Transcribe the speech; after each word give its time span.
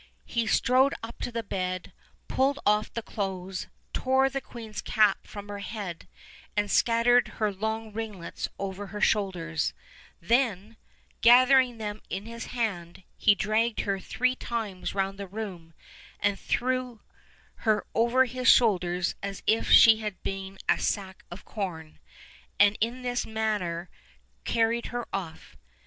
He 0.25 0.47
strode 0.47 0.95
up 1.03 1.19
to 1.19 1.31
the 1.31 1.43
bed, 1.43 1.93
pulled 2.27 2.57
off 2.65 2.91
the 2.91 3.03
clothes, 3.03 3.67
tore 3.93 4.31
the 4.31 4.41
queen's 4.41 4.81
cap 4.81 5.27
from 5.27 5.47
her 5.47 5.59
head, 5.59 6.07
and 6.57 6.71
scattered 6.71 7.27
her 7.37 7.53
long 7.53 7.93
ringlets 7.93 8.47
over 8.57 8.87
her 8.87 8.99
shoulders; 8.99 9.73
then, 10.19 10.75
gathering 11.21 11.77
them 11.77 12.01
in 12.09 12.25
his 12.25 12.45
hand, 12.47 13.03
he 13.15 13.35
dragged 13.35 13.81
her 13.81 13.99
three 13.99 14.35
times 14.35 14.95
round 14.95 15.19
the 15.19 15.27
room, 15.27 15.71
and 16.19 16.39
threw 16.39 17.01
her 17.57 17.85
over 17.93 18.25
his 18.25 18.47
shoulders 18.49 19.13
as 19.21 19.43
if 19.45 19.69
she 19.69 19.99
had 19.99 20.23
been 20.23 20.57
a 20.67 20.79
sack 20.79 21.23
of 21.29 21.45
corn, 21.45 21.99
and 22.59 22.75
in 22.81 23.03
this 23.03 23.27
manner 23.27 23.87
carried 24.45 24.87
her 24.87 25.05
off. 25.13 25.55